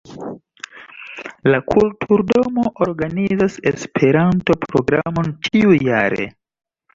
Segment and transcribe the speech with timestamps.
[1.51, 6.27] La kulturdomo organizas Esperanto-programon ĉiu-jare.